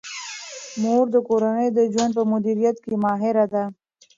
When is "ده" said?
3.53-3.63